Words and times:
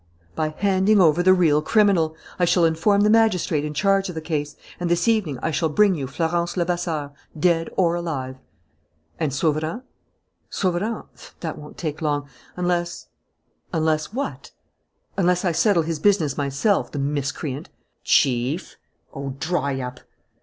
"By 0.33 0.49
handing 0.49 0.99
over 0.99 1.21
the 1.21 1.31
real 1.35 1.61
criminal. 1.61 2.15
I 2.39 2.45
shall 2.45 2.65
inform 2.65 3.01
the 3.01 3.09
magistrate 3.11 3.63
in 3.63 3.75
charge 3.75 4.09
of 4.09 4.15
the 4.15 4.19
case; 4.19 4.55
and 4.79 4.89
this 4.89 5.07
evening 5.07 5.37
I 5.43 5.51
shall 5.51 5.69
bring 5.69 5.93
you 5.93 6.07
Florence 6.07 6.57
Levasseur 6.57 7.11
dead 7.39 7.69
or 7.77 7.93
alive." 7.93 8.37
"And 9.19 9.31
Sauverand?" 9.31 9.83
"Sauverand? 10.49 11.05
That 11.41 11.55
won't 11.59 11.77
take 11.77 12.01
long. 12.01 12.27
Unless" 12.57 13.09
"Unless 13.73 14.11
what?" 14.11 14.49
"Unless 15.17 15.45
I 15.45 15.51
settle 15.51 15.83
his 15.83 15.99
business 15.99 16.35
myself, 16.35 16.91
the 16.91 16.97
miscreant!" 16.97 17.69
"Chief!" 18.03 18.77
"Oh, 19.13 19.35
dry 19.37 19.79
up!" 19.81 19.99